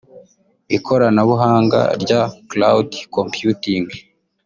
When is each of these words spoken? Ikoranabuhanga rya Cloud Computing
Ikoranabuhanga 0.77 1.79
rya 2.03 2.21
Cloud 2.51 2.89
Computing 3.15 3.85